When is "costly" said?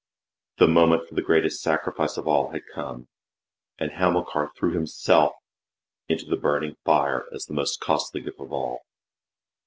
7.79-8.21